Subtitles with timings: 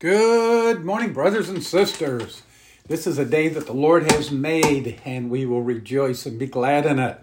[0.00, 2.42] Good morning, brothers and sisters.
[2.86, 6.46] This is a day that the Lord has made, and we will rejoice and be
[6.46, 7.18] glad in it.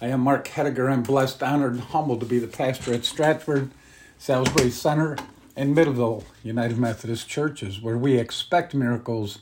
[0.00, 0.90] I am Mark Hediger.
[0.90, 3.70] I'm blessed, honored, and humbled to be the pastor at Stratford,
[4.18, 5.16] Salisbury Center,
[5.54, 9.38] and Middleville United Methodist Churches, where we expect miracles,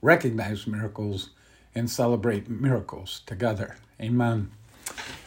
[0.00, 1.30] recognize miracles,
[1.74, 3.76] and celebrate miracles together.
[4.00, 4.52] Amen.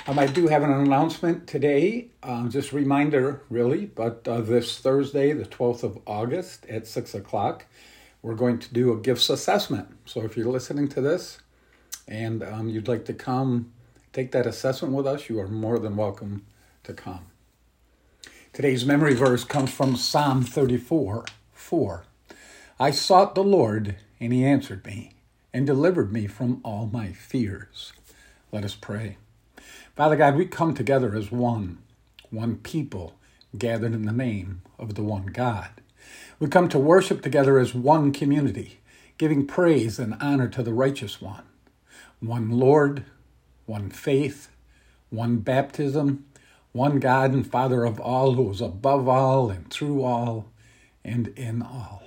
[0.08, 4.80] Um, I do have an announcement today, uh, just a reminder, really, but uh, this
[4.80, 7.66] Thursday, the 12th of August at 6 o'clock,
[8.22, 9.88] we're going to do a gifts assessment.
[10.06, 11.40] So if you're listening to this
[12.08, 13.72] and um, you'd like to come
[14.12, 16.46] take that assessment with us, you are more than welcome
[16.84, 17.28] to come.
[18.54, 22.04] Today's memory verse comes from Psalm 34 4.
[22.80, 25.14] I sought the Lord, and he answered me
[25.54, 27.94] and delivered me from all my fears.
[28.52, 29.18] Let us pray.
[29.96, 31.80] Father God, we come together as one,
[32.30, 33.20] one people
[33.58, 35.70] gathered in the name of the one God.
[36.40, 38.80] We come to worship together as one community,
[39.18, 41.44] giving praise and honor to the righteous one.
[42.22, 43.04] One Lord,
[43.66, 44.50] one faith,
[45.10, 46.26] one baptism,
[46.72, 50.52] one God and Father of all, who is above all and through all
[51.04, 52.04] and in all.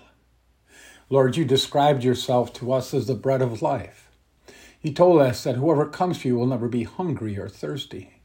[1.11, 4.11] Lord, you described yourself to us as the bread of life.
[4.85, 8.21] He told us that whoever comes to you will never be hungry or thirsty.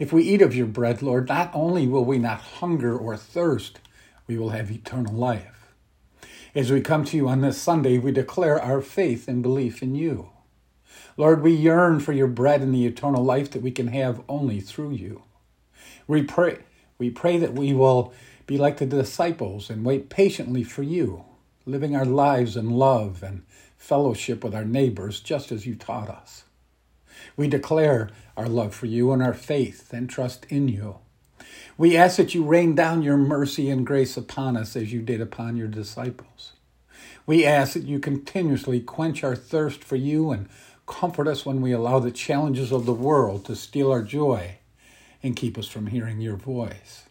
[0.00, 3.78] If we eat of your bread, Lord, not only will we not hunger or thirst,
[4.26, 5.72] we will have eternal life.
[6.56, 9.94] As we come to you on this Sunday, we declare our faith and belief in
[9.94, 10.30] you.
[11.16, 14.60] Lord, we yearn for your bread and the eternal life that we can have only
[14.60, 15.22] through you.
[16.08, 16.58] We pray,
[16.98, 18.12] we pray that we will
[18.48, 21.26] be like the disciples and wait patiently for you,
[21.64, 23.44] living our lives in love and
[23.82, 26.44] fellowship with our neighbors just as you taught us.
[27.36, 30.98] We declare our love for you and our faith and trust in you.
[31.76, 35.20] We ask that you rain down your mercy and grace upon us as you did
[35.20, 36.52] upon your disciples.
[37.26, 40.48] We ask that you continuously quench our thirst for you and
[40.86, 44.58] comfort us when we allow the challenges of the world to steal our joy
[45.24, 47.08] and keep us from hearing your voice.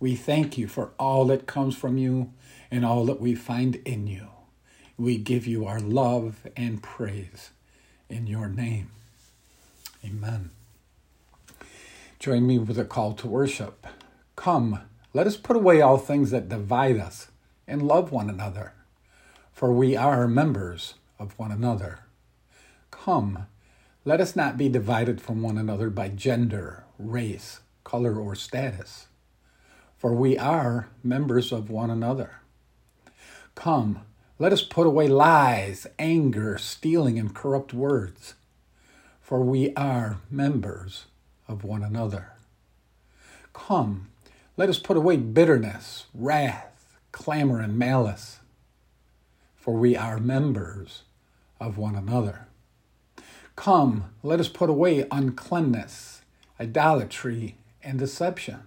[0.00, 2.32] We thank you for all that comes from you
[2.68, 4.33] and all that we find in you.
[4.96, 7.50] We give you our love and praise
[8.08, 8.90] in your name.
[10.04, 10.50] Amen.
[12.18, 13.86] Join me with a call to worship.
[14.36, 14.80] Come,
[15.12, 17.28] let us put away all things that divide us
[17.66, 18.72] and love one another,
[19.52, 22.00] for we are members of one another.
[22.90, 23.46] Come,
[24.04, 29.06] let us not be divided from one another by gender, race, color, or status,
[29.98, 32.36] for we are members of one another.
[33.54, 34.00] Come,
[34.38, 38.34] let us put away lies, anger, stealing, and corrupt words,
[39.20, 41.04] for we are members
[41.46, 42.32] of one another.
[43.52, 44.08] Come,
[44.56, 48.40] let us put away bitterness, wrath, clamor, and malice,
[49.54, 51.02] for we are members
[51.60, 52.48] of one another.
[53.54, 56.22] Come, let us put away uncleanness,
[56.60, 58.64] idolatry, and deception,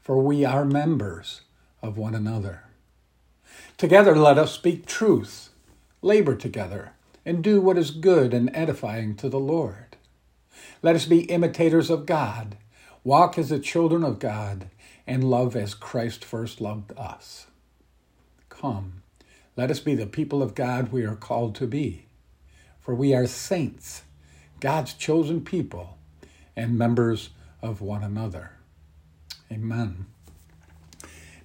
[0.00, 1.40] for we are members
[1.82, 2.62] of one another.
[3.76, 5.50] Together let us speak truth,
[6.02, 6.92] labor together,
[7.24, 9.96] and do what is good and edifying to the Lord.
[10.82, 12.56] Let us be imitators of God,
[13.04, 14.70] walk as the children of God,
[15.06, 17.46] and love as Christ first loved us.
[18.48, 19.02] Come,
[19.56, 22.06] let us be the people of God we are called to be,
[22.80, 24.02] for we are saints,
[24.60, 25.98] God's chosen people,
[26.56, 27.30] and members
[27.62, 28.52] of one another.
[29.50, 30.06] Amen.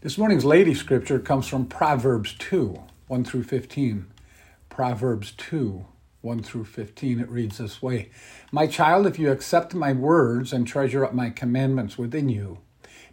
[0.05, 4.05] This morning's lady scripture comes from Proverbs 2 1 through 15.
[4.69, 5.83] Proverbs 2
[6.21, 7.19] 1 through 15.
[7.21, 8.09] It reads this way
[8.51, 12.59] My child, if you accept my words and treasure up my commandments within you,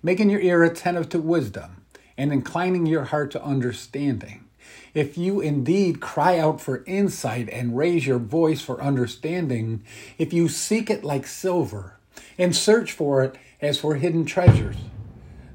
[0.02, 1.86] making your ear attentive to wisdom
[2.18, 4.44] and inclining your heart to understanding,
[4.92, 9.82] if you indeed cry out for insight and raise your voice for understanding,
[10.18, 11.96] if you seek it like silver
[12.36, 14.76] and search for it as for hidden treasures,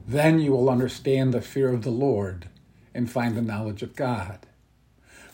[0.08, 2.48] then you will understand the fear of the Lord
[2.94, 4.40] and find the knowledge of God.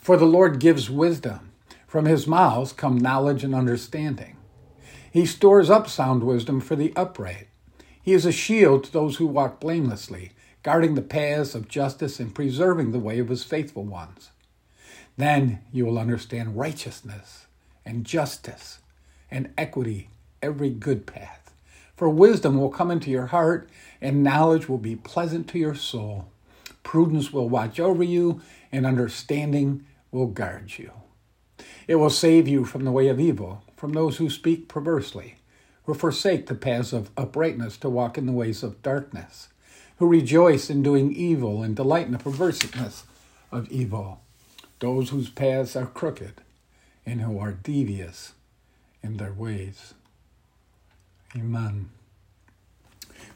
[0.00, 1.52] For the Lord gives wisdom.
[1.86, 4.36] From his mouth come knowledge and understanding.
[5.12, 7.46] He stores up sound wisdom for the upright.
[8.02, 10.32] He is a shield to those who walk blamelessly,
[10.64, 14.30] guarding the paths of justice and preserving the way of his faithful ones.
[15.16, 17.46] Then you will understand righteousness
[17.86, 18.80] and justice
[19.30, 20.10] and equity,
[20.42, 21.43] every good path.
[21.96, 23.68] For wisdom will come into your heart,
[24.00, 26.28] and knowledge will be pleasant to your soul.
[26.82, 28.40] Prudence will watch over you,
[28.72, 30.90] and understanding will guard you.
[31.86, 35.36] It will save you from the way of evil, from those who speak perversely,
[35.84, 39.48] who forsake the paths of uprightness to walk in the ways of darkness,
[39.98, 43.04] who rejoice in doing evil and delight in the perverseness
[43.52, 44.20] of evil,
[44.80, 46.40] those whose paths are crooked
[47.06, 48.32] and who are devious
[49.02, 49.94] in their ways.
[51.36, 51.90] Amen.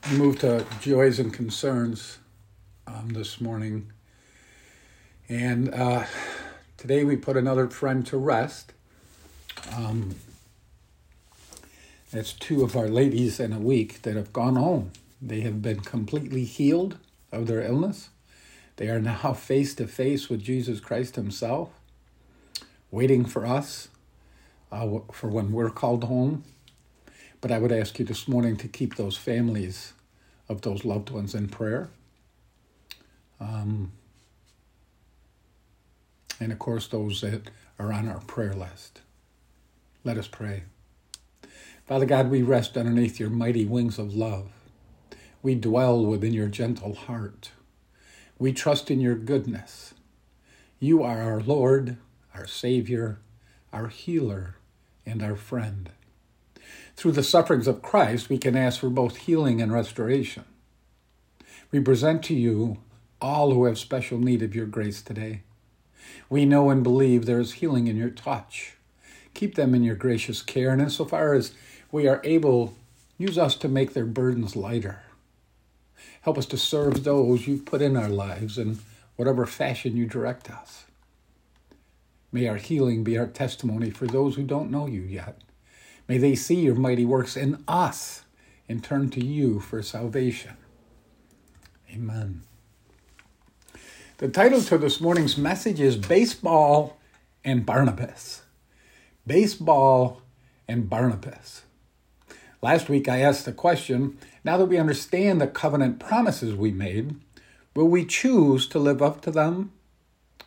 [0.09, 2.19] We move to joys and concerns
[2.87, 3.91] um, this morning.
[5.29, 6.05] And uh,
[6.77, 8.73] today we put another friend to rest.
[9.75, 10.15] Um,
[12.12, 14.93] that's two of our ladies in a week that have gone home.
[15.21, 16.99] They have been completely healed
[17.33, 18.11] of their illness.
[18.77, 21.71] They are now face to face with Jesus Christ Himself,
[22.93, 23.89] waiting for us
[24.71, 26.44] uh, for when we're called home.
[27.40, 29.93] But I would ask you this morning to keep those families
[30.49, 31.88] of those loved ones in prayer.
[33.40, 33.93] Um,
[36.40, 39.00] and of course, those that are on our prayer list.
[40.05, 40.64] Let us pray.
[41.87, 44.50] Father God, we rest underneath your mighty wings of love.
[45.43, 47.52] We dwell within your gentle heart.
[48.38, 49.94] We trust in your goodness.
[50.81, 51.96] You are our Lord,
[52.34, 53.19] our Savior,
[53.73, 54.56] our healer,
[55.06, 55.91] and our friend.
[56.99, 60.43] Through the sufferings of Christ, we can ask for both healing and restoration.
[61.71, 62.79] We present to you
[63.21, 65.43] all who have special need of your grace today.
[66.29, 68.79] We know and believe there is healing in your touch.
[69.33, 71.53] Keep them in your gracious care, and insofar as
[71.93, 72.75] we are able,
[73.17, 75.03] use us to make their burdens lighter.
[76.23, 78.81] Help us to serve those you've put in our lives in
[79.15, 80.87] whatever fashion you direct us.
[82.33, 85.39] May our healing be our testimony for those who don't know you yet.
[86.08, 88.25] May they see your mighty works in us
[88.66, 90.56] and turn to you for salvation.
[91.93, 92.43] Amen.
[94.16, 96.99] The title to this morning's message is Baseball
[97.44, 98.43] and Barnabas.
[99.26, 100.22] Baseball
[100.66, 101.62] and Barnabas.
[102.62, 107.16] Last week I asked the question now that we understand the covenant promises we made,
[107.76, 109.72] will we choose to live up to them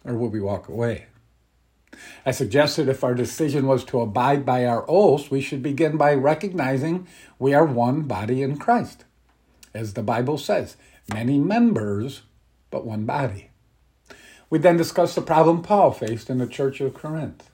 [0.04, 1.06] or will we walk away?
[2.26, 6.14] I suggested if our decision was to abide by our oaths, we should begin by
[6.14, 7.08] recognizing
[7.40, 9.06] we are one body in Christ.
[9.74, 10.78] As the Bible says,
[11.14, 12.22] many members,
[12.70, 13.50] but one body.
[14.50, 17.52] We then discussed the problem Paul faced in the church of Corinth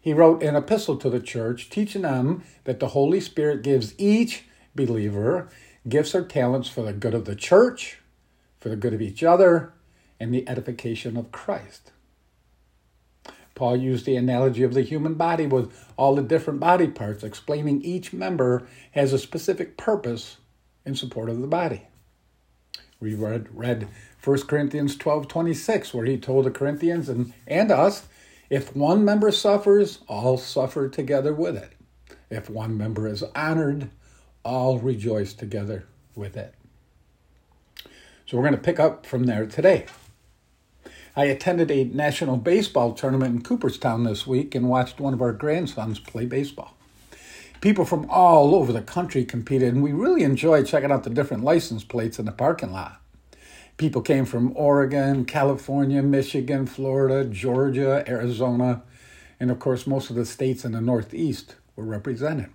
[0.00, 4.44] he wrote an epistle to the church teaching them that the Holy Spirit gives each
[4.74, 5.48] believer
[5.88, 7.98] gifts or talents for the good of the church,
[8.58, 9.72] for the good of each other,
[10.18, 11.92] and the edification of Christ.
[13.60, 17.82] Paul used the analogy of the human body with all the different body parts, explaining
[17.82, 20.38] each member has a specific purpose
[20.86, 21.82] in support of the body.
[23.00, 23.86] We read, read
[24.24, 28.08] 1 Corinthians 12 26, where he told the Corinthians and, and us
[28.48, 31.72] if one member suffers, all suffer together with it.
[32.30, 33.90] If one member is honored,
[34.42, 35.84] all rejoice together
[36.16, 36.54] with it.
[38.24, 39.84] So we're going to pick up from there today.
[41.20, 45.34] I attended a national baseball tournament in Cooperstown this week and watched one of our
[45.34, 46.72] grandsons play baseball.
[47.60, 51.44] People from all over the country competed, and we really enjoyed checking out the different
[51.44, 53.02] license plates in the parking lot.
[53.76, 58.82] People came from Oregon, California, Michigan, Florida, Georgia, Arizona,
[59.38, 62.48] and of course, most of the states in the Northeast were represented.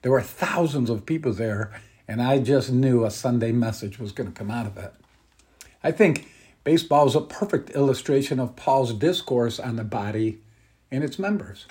[0.00, 1.70] There were thousands of people there,
[2.08, 4.94] and I just knew a Sunday message was going to come out of it.
[5.84, 6.28] I think
[6.66, 10.40] baseball is a perfect illustration of Paul's discourse on the body
[10.90, 11.66] and its members.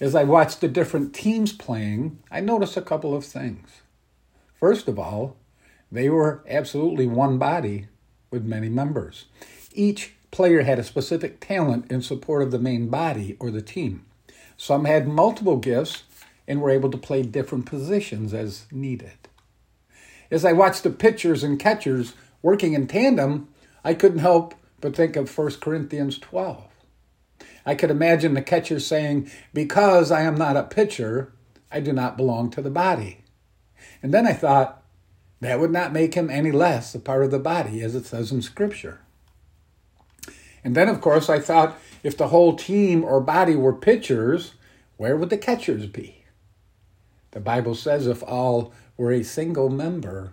[0.00, 3.82] As I watched the different teams playing, I noticed a couple of things.
[4.58, 5.36] First of all,
[5.92, 7.88] they were absolutely one body
[8.30, 9.26] with many members.
[9.74, 14.06] Each player had a specific talent in support of the main body or the team.
[14.56, 16.04] Some had multiple gifts
[16.48, 19.28] and were able to play different positions as needed.
[20.30, 23.48] As I watched the pitchers and catchers working in tandem,
[23.84, 26.64] I couldn't help but think of 1 Corinthians 12.
[27.66, 31.32] I could imagine the catcher saying, Because I am not a pitcher,
[31.70, 33.18] I do not belong to the body.
[34.02, 34.82] And then I thought,
[35.40, 38.32] that would not make him any less a part of the body, as it says
[38.32, 39.00] in Scripture.
[40.62, 44.54] And then, of course, I thought if the whole team or body were pitchers,
[44.96, 46.24] where would the catchers be?
[47.32, 50.32] The Bible says if all were a single member,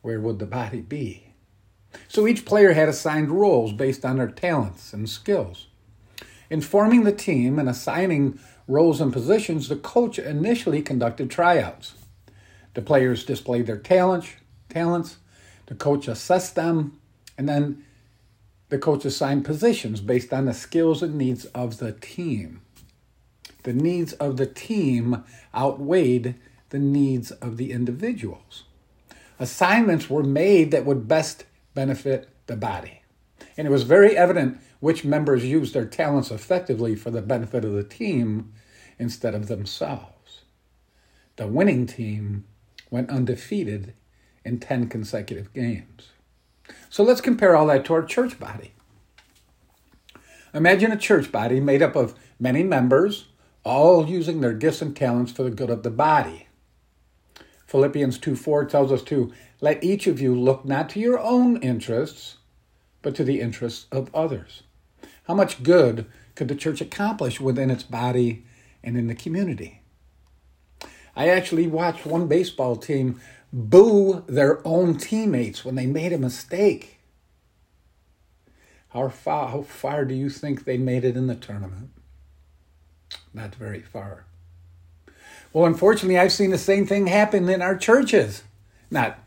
[0.00, 1.27] where would the body be?
[2.08, 5.66] So each player had assigned roles based on their talents and skills.
[6.50, 11.94] In forming the team and assigning roles and positions, the coach initially conducted tryouts.
[12.74, 14.28] The players displayed their talents,
[14.68, 15.16] talents.
[15.66, 16.98] The coach assessed them,
[17.36, 17.84] and then
[18.68, 22.60] the coach assigned positions based on the skills and needs of the team.
[23.64, 26.34] The needs of the team outweighed
[26.70, 28.64] the needs of the individuals.
[29.38, 31.44] assignments were made that would best
[31.78, 33.02] benefit the body.
[33.56, 37.72] And it was very evident which members used their talents effectively for the benefit of
[37.72, 38.52] the team
[38.98, 40.42] instead of themselves.
[41.36, 42.46] The winning team
[42.90, 43.94] went undefeated
[44.44, 46.08] in 10 consecutive games.
[46.90, 48.72] So let's compare all that to our church body.
[50.52, 53.28] Imagine a church body made up of many members,
[53.62, 56.47] all using their gifts and talents for the good of the body.
[57.68, 61.58] Philippians 2 4 tells us to let each of you look not to your own
[61.58, 62.38] interests,
[63.02, 64.62] but to the interests of others.
[65.24, 68.46] How much good could the church accomplish within its body
[68.82, 69.82] and in the community?
[71.14, 73.20] I actually watched one baseball team
[73.52, 77.00] boo their own teammates when they made a mistake.
[78.90, 81.90] How far, how far do you think they made it in the tournament?
[83.34, 84.27] Not very far.
[85.52, 88.42] Well, unfortunately, I've seen the same thing happen in our churches.
[88.90, 89.18] Not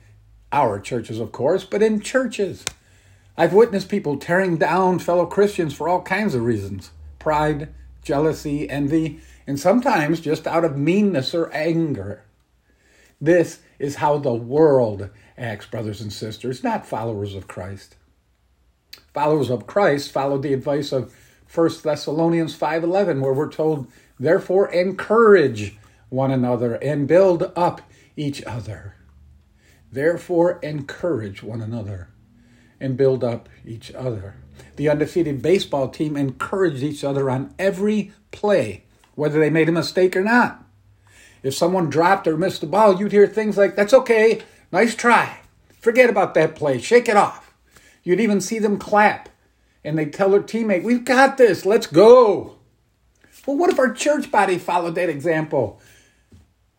[0.52, 2.66] our churches, of course, but in churches.
[3.38, 7.70] I've witnessed people tearing down fellow Christians for all kinds of reasons pride,
[8.04, 12.24] jealousy, envy, and sometimes just out of meanness or anger.
[13.20, 17.96] This is how the world acts, brothers and sisters, not followers of Christ.
[19.14, 21.14] Followers of Christ followed the advice of
[21.48, 23.88] 1 Thessalonians 5:11 where we're told,
[24.20, 25.78] "Therefore encourage
[26.12, 27.82] one another and build up
[28.16, 28.94] each other."
[29.92, 32.10] Therefore encourage one another
[32.80, 34.36] and build up each other.
[34.76, 40.16] The undefeated baseball team encouraged each other on every play, whether they made a mistake
[40.16, 40.64] or not.
[41.44, 44.42] If someone dropped or missed the ball, you'd hear things like, That's okay,
[44.72, 45.40] nice try.
[45.80, 47.54] Forget about that play, shake it off.
[48.04, 49.30] You'd even see them clap
[49.84, 52.58] and they'd tell their teammate, We've got this, let's go.
[53.46, 55.81] Well, what if our church body followed that example?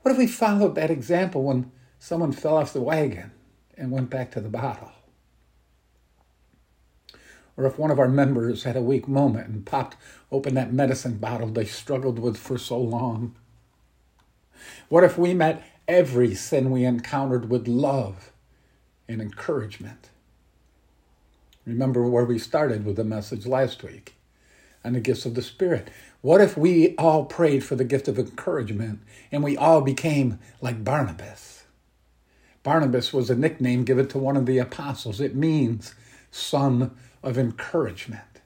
[0.02, 3.30] What if we followed that example when someone fell off the wagon
[3.76, 4.92] and went back to the bottle?
[7.56, 9.96] Or if one of our members had a weak moment and popped
[10.32, 13.36] open that medicine bottle they struggled with for so long?
[14.88, 18.32] What if we met every sin we encountered with love
[19.08, 20.10] and encouragement?
[21.64, 24.14] Remember where we started with the message last week
[24.84, 25.88] on the gifts of the Spirit.
[26.22, 29.00] What if we all prayed for the gift of encouragement
[29.32, 31.64] and we all became like Barnabas?
[32.62, 35.20] Barnabas was a nickname given to one of the apostles.
[35.20, 35.96] It means
[36.30, 38.40] son of encouragement.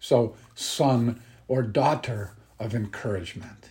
[0.00, 3.68] So, son or daughter of encouragement.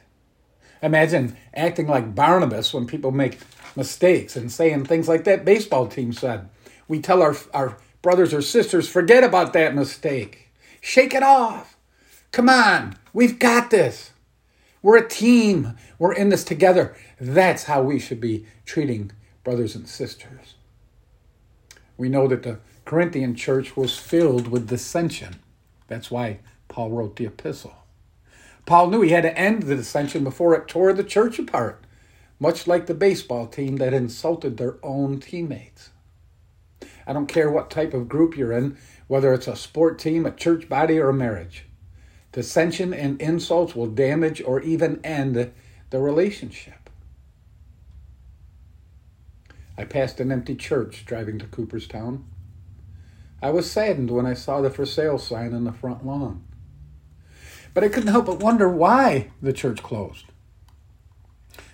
[0.83, 3.39] Imagine acting like Barnabas when people make
[3.75, 6.49] mistakes and saying things like that baseball team said.
[6.87, 10.49] We tell our, our brothers or sisters, forget about that mistake.
[10.81, 11.76] Shake it off.
[12.31, 14.11] Come on, we've got this.
[14.81, 15.75] We're a team.
[15.97, 16.95] We're in this together.
[17.19, 19.11] That's how we should be treating
[19.43, 20.55] brothers and sisters.
[21.97, 25.37] We know that the Corinthian church was filled with dissension.
[25.87, 27.73] That's why Paul wrote the epistle.
[28.65, 31.83] Paul knew he had to end the dissension before it tore the church apart,
[32.39, 35.89] much like the baseball team that insulted their own teammates.
[37.07, 40.31] I don't care what type of group you're in, whether it's a sport team, a
[40.31, 41.66] church body, or a marriage.
[42.31, 45.51] Dissension and insults will damage or even end
[45.89, 46.89] the relationship.
[49.77, 52.25] I passed an empty church driving to Cooperstown.
[53.41, 56.43] I was saddened when I saw the for sale sign on the front lawn.
[57.73, 60.25] But I couldn't help but wonder why the church closed.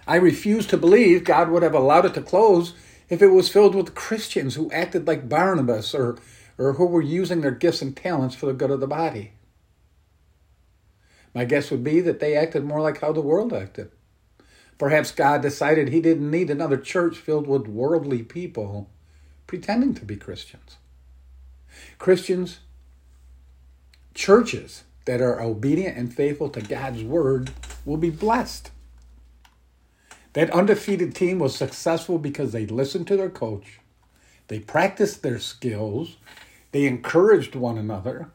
[0.05, 2.73] I refused to believe God would have allowed it to close
[3.07, 6.17] if it was filled with Christians who acted like Barnabas or,
[6.57, 9.31] or who were using their gifts and talents for the good of the body.
[11.33, 13.91] My guess would be that they acted more like how the world acted.
[14.77, 18.89] Perhaps God decided he didn't need another church filled with worldly people
[19.47, 20.77] pretending to be Christians.
[21.97, 22.59] Christians,
[24.13, 27.51] churches that are obedient and faithful to God's word
[27.85, 28.71] will be blessed.
[30.33, 33.79] That undefeated team was successful because they listened to their coach,
[34.47, 36.17] they practiced their skills,
[36.71, 38.31] they encouraged one another,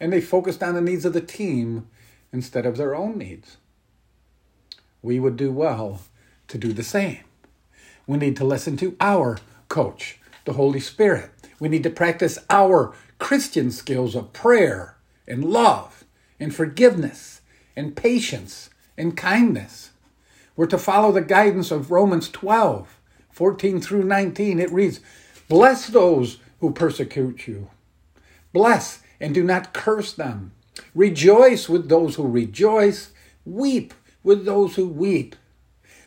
[0.00, 1.86] and they focused on the needs of the team
[2.32, 3.58] instead of their own needs.
[5.02, 6.00] We would do well
[6.48, 7.24] to do the same.
[8.06, 11.30] We need to listen to our coach, the Holy Spirit.
[11.60, 14.96] We need to practice our Christian skills of prayer
[15.26, 16.04] and love
[16.40, 17.40] and forgiveness
[17.76, 19.90] and patience and kindness.
[20.56, 22.98] We're to follow the guidance of Romans 12,
[23.30, 24.58] 14 through 19.
[24.58, 25.00] It reads,
[25.48, 27.70] Bless those who persecute you.
[28.52, 30.52] Bless and do not curse them.
[30.94, 33.10] Rejoice with those who rejoice.
[33.44, 35.36] Weep with those who weep.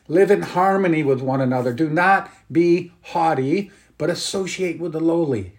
[0.08, 1.74] Live in harmony with one another.
[1.74, 5.54] Do not be haughty, but associate with the lowly.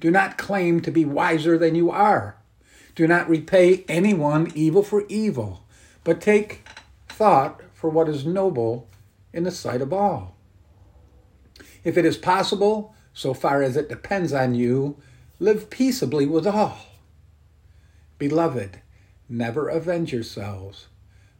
[0.00, 2.36] Do not claim to be wiser than you are.
[2.94, 5.64] Do not repay anyone evil for evil,
[6.04, 6.66] but take
[7.08, 8.88] thought for what is noble
[9.32, 10.36] in the sight of all.
[11.84, 14.96] If it is possible, so far as it depends on you,
[15.38, 16.78] live peaceably with all.
[18.18, 18.80] Beloved,
[19.28, 20.86] never avenge yourselves,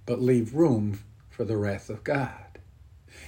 [0.05, 2.59] but leave room for the wrath of God.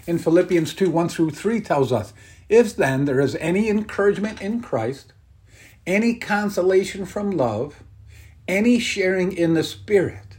[0.06, 2.12] In Philippians 2 1 through 3 tells us,
[2.48, 5.12] If then there is any encouragement in Christ,
[5.86, 7.82] any consolation from love,
[8.46, 10.36] any sharing in the Spirit,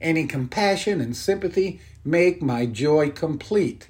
[0.00, 3.88] any compassion and sympathy, make my joy complete.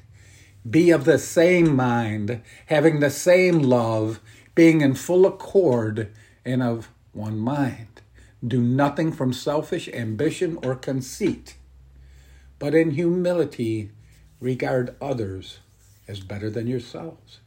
[0.69, 4.21] Be of the same mind, having the same love,
[4.55, 6.13] being in full accord
[6.45, 7.90] and of one mind.
[8.47, 11.57] Do nothing from selfish ambition or conceit,
[12.59, 13.91] but in humility
[14.41, 15.59] regard others
[16.09, 17.41] as better than yourselves.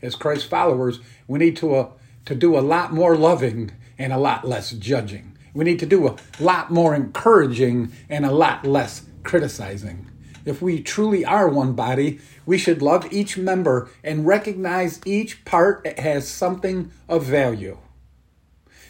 [0.00, 1.90] As Christ followers, we need to, uh,
[2.26, 5.36] to do a lot more loving and a lot less judging.
[5.52, 10.08] We need to do a lot more encouraging and a lot less criticizing.
[10.44, 15.84] If we truly are one body, we should love each member and recognize each part
[15.98, 17.76] has something of value.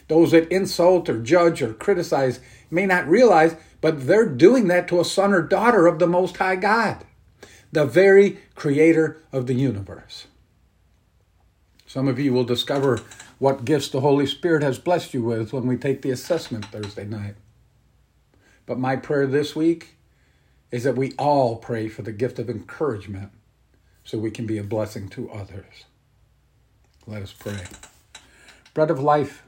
[0.08, 5.00] Those that insult or judge or criticize may not realize, but they're doing that to
[5.00, 7.04] a son or daughter of the Most High God,
[7.70, 10.26] the very creator of the universe.
[11.86, 13.00] Some of you will discover
[13.38, 17.04] what gifts the Holy Spirit has blessed you with when we take the assessment Thursday
[17.04, 17.36] night.
[18.66, 19.96] But my prayer this week
[20.70, 23.30] is that we all pray for the gift of encouragement
[24.04, 25.84] so we can be a blessing to others.
[27.06, 27.60] Let us pray.
[28.74, 29.42] Bread of life,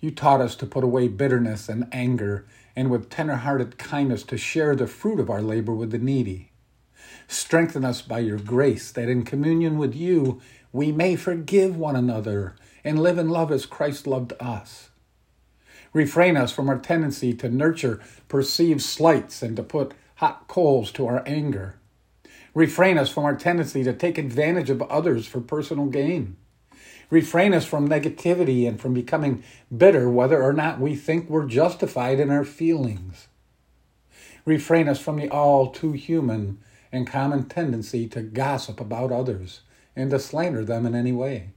[0.00, 4.36] you taught us to put away bitterness and anger, and with tender hearted kindness to
[4.36, 6.52] share the fruit of our labor with the needy.
[7.28, 10.40] Strengthen us by your grace, that in communion with you
[10.72, 14.90] we may forgive one another and live in love as Christ loved us.
[15.92, 21.06] Refrain us from our tendency to nurture perceived slights and to put hot coals to
[21.06, 21.76] our anger.
[22.54, 26.36] Refrain us from our tendency to take advantage of others for personal gain.
[27.10, 32.18] Refrain us from negativity and from becoming bitter whether or not we think we're justified
[32.18, 33.28] in our feelings.
[34.44, 36.58] Refrain us from the all too human
[36.92, 39.60] and common tendency to gossip about others
[39.94, 41.50] and to slander them in any way.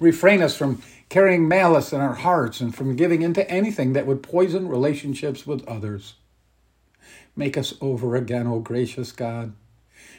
[0.00, 4.22] Refrain us from carrying malice in our hearts and from giving into anything that would
[4.22, 6.14] poison relationships with others.
[7.36, 9.54] Make us over again, O gracious God.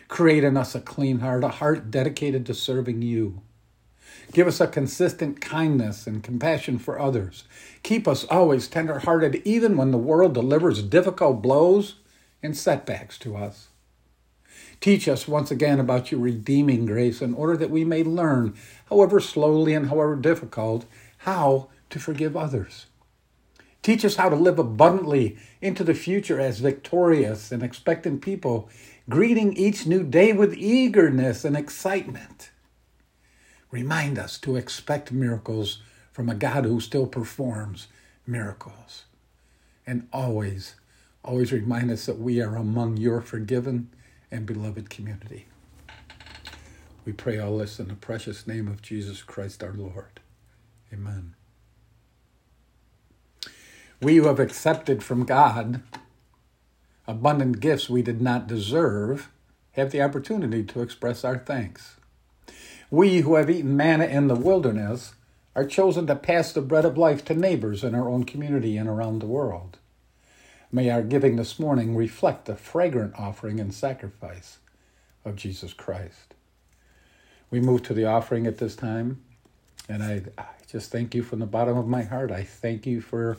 [0.08, 3.42] Create in us a clean heart, a heart dedicated to serving you.
[4.34, 7.46] Give us a consistent kindness and compassion for others.
[7.84, 11.96] Keep us always tender hearted, even when the world delivers difficult blows
[12.44, 13.70] and setbacks to us.
[14.82, 18.56] Teach us once again about your redeeming grace in order that we may learn,
[18.90, 20.86] however slowly and however difficult,
[21.20, 22.88] how to forgive others.
[23.82, 28.68] Teach us how to live abundantly into the future as victorious and expectant people,
[29.10, 32.50] greeting each new day with eagerness and excitement.
[33.76, 35.80] Remind us to expect miracles
[36.14, 37.90] from a God who still performs
[38.26, 39.04] miracles.
[39.86, 40.76] And always,
[41.26, 43.90] always remind us that we are among your forgiven
[44.32, 45.48] and beloved community.
[47.04, 50.22] We pray all this in the precious name of Jesus Christ our Lord.
[50.94, 51.36] Amen.
[54.02, 55.84] We who have accepted from God
[57.06, 59.30] abundant gifts we did not deserve
[59.74, 61.95] have the opportunity to express our thanks.
[62.92, 65.14] We who have eaten manna in the wilderness
[65.56, 68.90] are chosen to pass the bread of life to neighbors in our own community and
[68.90, 69.80] around the world.
[70.72, 74.58] May our giving this morning reflect the fragrant offering and sacrifice
[75.24, 76.34] of Jesus Christ.
[77.50, 79.22] We move to the offering at this time,
[79.88, 82.32] and I, I just thank you from the bottom of my heart.
[82.32, 83.38] I thank you for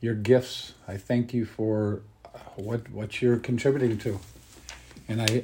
[0.00, 0.74] your gifts.
[0.88, 4.18] I thank you for uh, what what you're contributing to.
[5.08, 5.42] And I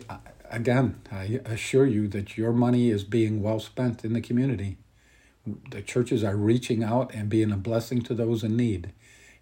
[0.50, 4.76] again, I assure you that your money is being well spent in the community.
[5.70, 8.92] The churches are reaching out and being a blessing to those in need,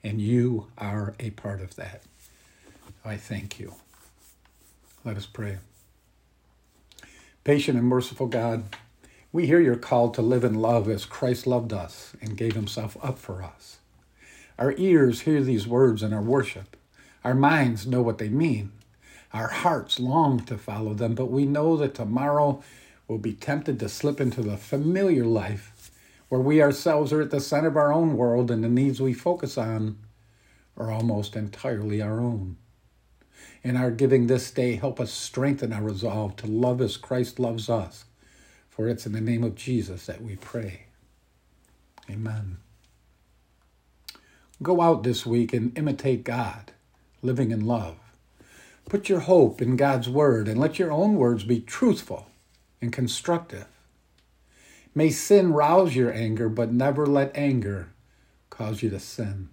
[0.02, 2.02] and you are a part of that.
[3.04, 3.74] I thank you.
[5.04, 5.58] Let us pray.
[7.44, 8.64] Patient and merciful God,
[9.32, 12.96] we hear your call to live in love as Christ loved us and gave himself
[13.02, 13.78] up for us.
[14.58, 16.76] Our ears hear these words in our worship.
[17.24, 18.72] Our minds know what they mean.
[19.32, 22.62] Our hearts long to follow them, but we know that tomorrow
[23.06, 25.90] we'll be tempted to slip into the familiar life
[26.28, 29.12] where we ourselves are at the center of our own world and the needs we
[29.12, 29.98] focus on
[30.76, 32.56] are almost entirely our own.
[33.62, 37.68] In our giving this day, help us strengthen our resolve to love as Christ loves
[37.68, 38.04] us.
[38.68, 40.86] For it's in the name of Jesus that we pray.
[42.08, 42.58] Amen.
[44.62, 46.72] Go out this week and imitate God,
[47.22, 47.96] living in love.
[48.88, 52.26] Put your hope in God's word and let your own words be truthful
[52.80, 53.66] and constructive.
[54.94, 57.90] May sin rouse your anger, but never let anger
[58.48, 59.50] cause you to sin.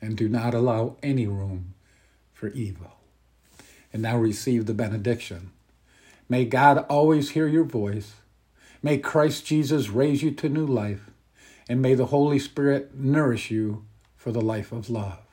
[0.00, 1.72] And do not allow any room
[2.34, 2.92] for evil.
[3.92, 5.50] And now receive the benediction.
[6.28, 8.12] May God always hear your voice.
[8.82, 11.08] May Christ Jesus raise you to new life.
[11.66, 15.23] And may the Holy Spirit nourish you for the life of love.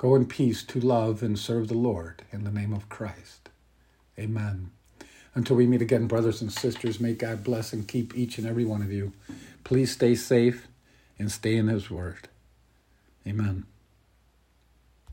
[0.00, 3.50] Go in peace to love and serve the Lord in the name of Christ.
[4.18, 4.70] Amen.
[5.34, 8.64] Until we meet again, brothers and sisters, may God bless and keep each and every
[8.64, 9.12] one of you.
[9.62, 10.68] Please stay safe
[11.18, 12.30] and stay in His Word.
[13.26, 13.66] Amen.